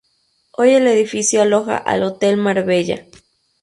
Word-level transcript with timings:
Hoy 0.53 0.71
el 0.71 0.87
edificio 0.87 1.43
aloja 1.43 1.77
al 1.77 2.01
Hotel 2.01 2.35
Marbella. 2.35 3.05